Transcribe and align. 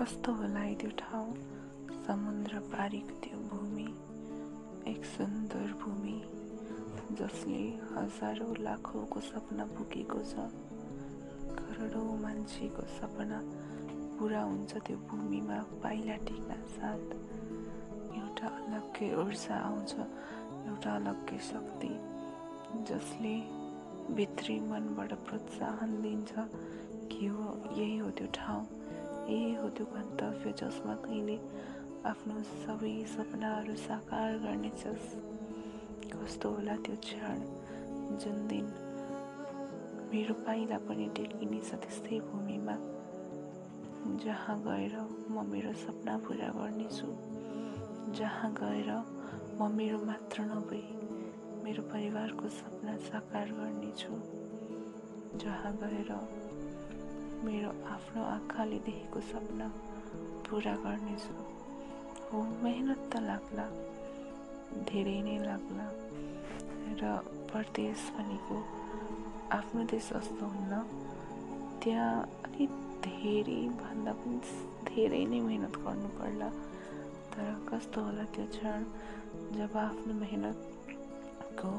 कस्तो 0.00 0.32
होला 0.32 0.60
है 0.60 0.74
त्यो 0.80 0.90
ठाउँ? 0.96 1.32
समुद्र 2.06 2.58
पारीको 2.72 3.14
त्यो 3.20 3.38
भूमि 3.48 3.84
एक 4.88 5.04
सुन्दर 5.04 5.72
भूमि 5.80 6.16
जसले 7.20 7.60
हजारौँ 7.90 8.54
लाखौँको 8.64 9.20
सपना 9.20 9.64
पुगेको 9.76 10.20
छ। 10.30 10.46
करोडौँ 11.58 12.16
मान्छेको 12.22 12.82
सपना 12.96 13.42
पुरा 14.16 14.42
हुन्छ 14.42 14.72
त्यो 14.88 14.96
भूमिमा 15.10 15.58
पाइला 15.84 16.16
टेक्न 16.32 16.56
साथ। 16.80 17.06
एउटा 18.16 18.48
अलग्गै 18.56 19.12
ऊर्जा 19.20 19.56
आउँछ 19.68 19.92
एउटा 20.00 20.96
अलग्गै 20.96 21.38
शक्ति 21.52 21.92
जसले 22.88 23.36
भित्री 24.16 24.60
मनबाट 24.72 25.12
प्रोत्साहन 25.28 26.00
दिन्छ 26.02 26.32
कि 27.12 27.26
हो 27.26 27.46
यही 27.76 27.96
हो 27.98 28.10
त्यो 28.16 28.28
ठाउँ। 28.34 28.64
यही 29.30 29.54
हो 29.54 29.68
त्यो 29.68 29.86
गन्तव्य 29.86 30.52
जसमा 30.58 30.94
तैँले 31.06 31.36
आफ्नो 32.10 32.36
सबै 32.66 32.94
सपनाहरू 33.14 33.74
साकार 33.86 34.38
गर्नेछस् 34.44 35.08
कस्तो 36.12 36.50
होला 36.50 36.76
त्यो 36.76 36.96
क्षण। 37.04 37.38
जुन 38.18 38.46
दिन 38.48 38.66
मेरो 40.10 40.34
पाइला 40.34 40.78
पनि 40.78 41.06
टेकिनेछ 41.16 41.70
त्यस्तै 41.74 42.18
भूमिमा 42.20 42.76
जहाँ 44.24 44.56
गएर 44.66 44.96
म 45.30 45.46
मेरो 45.52 45.72
सपना 45.82 46.16
पुरा 46.18 46.48
गर्नेछु 46.58 47.08
जहाँ 48.18 48.50
गएर 48.58 48.90
म 49.60 49.70
मेरो 49.76 49.98
मात्र 50.04 50.42
नभई 50.50 50.82
मेरो 51.64 51.82
परिवारको 51.92 52.48
सपना 52.48 52.96
साकार 53.06 53.52
गर्नेछु 53.52 54.12
जहाँ 55.38 55.72
गएर 55.82 56.10
मेरो 57.44 57.70
आफ्नो 57.88 58.22
आँखाले 58.36 58.78
देखेको 58.86 59.20
सपना 59.30 59.66
पुरा 60.44 60.74
गर्नेछु। 60.84 61.34
हो 62.28 62.38
मेहनत 62.62 63.00
त 63.12 63.22
लाग्ला 63.28 63.66
धेरै 64.88 65.18
नै 65.26 65.36
लाग्ला 65.48 65.86
र 67.00 67.02
परदेश 67.50 68.00
भनेको 68.16 68.56
आफ्नो 69.58 69.80
देश 69.92 70.08
जस्तो 70.12 70.46
हुन्न। 70.54 70.74
त्यहाँ 71.80 72.12
अलिक 72.44 72.72
धेरै 73.08 73.60
भन्दा 73.80 74.12
पनि 74.20 74.38
धेरै 74.90 75.24
नै 75.32 75.40
मेहनत 75.48 75.74
गर्नु 75.84 76.08
पर्ला। 76.20 76.48
तर 77.32 77.48
कस्तो 77.68 77.98
होला 78.04 78.24
त्यो 78.36 78.46
क्षण 78.52 78.80
जब 79.56 79.76
आफ्नो 79.88 80.12
मेहनतको 80.22 81.72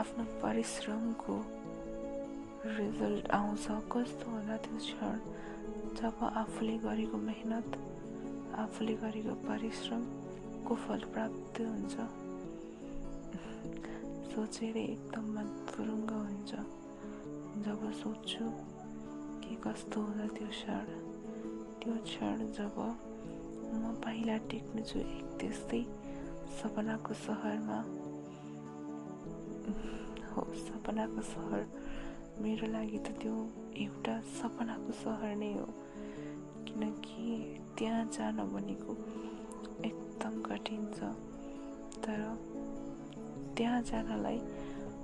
आफ्नो 0.00 0.24
परिश्रमको 0.42 1.34
रिजल्ट 2.64 3.30
आउँछ। 3.30 3.66
कस्तो 3.92 4.30
होला 4.30 4.56
त्यो 4.56 4.76
क्षण? 4.76 5.18
जब 6.00 6.22
आफूले 6.24 6.76
गरेको 6.78 7.16
मेहनत 7.18 7.76
आफूले 8.58 8.94
गरेको 8.94 9.34
परिश्रमको 9.44 10.74
फल 10.74 11.00
प्राप्त 11.12 11.60
हुन्छ? 11.60 11.94
सोचेर 14.32 14.76
एकदम 14.76 15.24
मन 15.34 15.48
फुरुङ्ग 15.68 16.10
हुन्छ। 16.10 16.52
जब 17.64 17.80
सोच्छु 17.92 18.44
कि 19.44 19.54
कस्तो 19.64 20.00
होला 20.00 20.26
त्यो 20.26 20.48
क्षण 20.48 20.86
त्यो 21.82 21.94
क्षण 22.04 22.36
जब 22.56 22.74
म 23.74 23.94
पाइला 24.04 24.36
टेक्नेछु 24.50 24.98
एक 24.98 25.36
त्यस्तै 25.40 25.82
सपनाको 26.62 27.14
सहरमा। 27.14 27.78
हो 30.32 30.42
सपनाको 30.66 31.22
सहर 31.22 31.62
मेरो 32.42 32.66
लागि 32.66 32.98
त 32.98 33.08
त्यो 33.22 33.34
एउटा 33.78 34.14
सपनाको 34.36 34.92
सहर 34.92 35.34
नै 35.36 35.52
हो। 35.52 35.66
किनकि 36.66 37.26
त्यहाँ 37.78 38.04
जान 38.16 38.36
भनेको 38.52 38.92
एकदम 39.84 40.40
कठिन 40.42 40.82
छ। 40.96 41.10
तर 42.04 42.20
त्यहाँ 43.56 43.80
जानलाई 43.82 44.38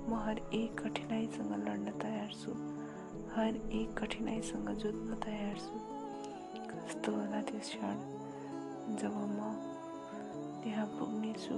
म 0.09 0.19
हर 0.25 0.41
एक 0.53 0.75
कठिनाइसँग 0.81 1.53
लड्न 1.67 1.91
तयार 2.03 2.31
छु। 2.41 2.51
हर 3.35 3.55
एक 3.79 3.97
कठिनाइसँग 3.99 4.69
जुझ्न 4.83 5.19
तयार 5.25 5.57
छु। 5.57 5.75
कस्तो 6.71 7.11
होला 7.11 7.41
त्यो 7.41 7.59
क्षण 7.59 7.95
जब 9.01 9.15
म 9.37 9.53
त्यहाँ 10.63 10.85
पुग्नेछु। 10.99 11.55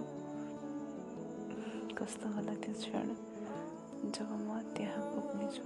कस्तो 1.98 2.30
होला 2.36 2.54
त्यो 2.64 2.74
क्षण 2.74 3.33
जब 4.06 4.30
म 4.40 4.60
त्यहाँ 4.76 5.04
पुग्नेछु 5.12 5.64